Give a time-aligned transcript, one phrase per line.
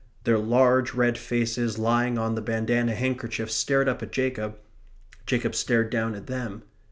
[0.23, 4.57] The large red faces lying on the bandanna handkerchiefs stared up at Jacob.
[5.27, 6.63] Jacob stared down at them.